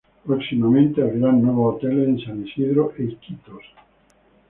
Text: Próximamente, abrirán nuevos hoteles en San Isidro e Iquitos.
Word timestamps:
Próximamente, 0.25 0.99
abrirán 0.99 1.43
nuevos 1.43 1.75
hoteles 1.75 2.07
en 2.07 2.19
San 2.25 2.47
Isidro 2.47 2.91
e 2.97 3.03
Iquitos. 3.03 3.61